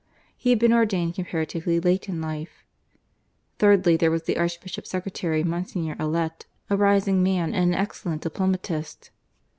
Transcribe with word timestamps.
He 0.35 0.49
had 0.49 0.57
been 0.57 0.73
ordained 0.73 1.13
comparatively 1.13 1.79
late 1.79 2.09
in 2.09 2.21
life. 2.21 2.65
Thirdly 3.59 3.97
there 3.97 4.09
was 4.09 4.23
the 4.23 4.35
Archbishop's 4.37 4.89
secretary 4.89 5.43
Monsignor 5.43 5.95
Allet 5.99 6.47
a 6.71 6.75
rising 6.75 7.21
man 7.21 7.53
and 7.53 7.71
an 7.75 7.79
excellent 7.79 8.23
diplomatist. 8.23 9.11